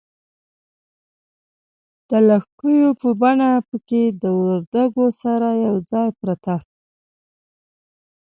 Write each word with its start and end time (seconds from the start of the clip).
د 2.09 2.11
لږکیو 2.29 2.89
په 3.01 3.09
بڼه 3.21 3.51
پکښې 3.67 4.03
د 4.21 4.23
وردگو 4.41 5.05
سره 5.21 5.47
یوځای 5.67 6.09
پرته 6.19 6.55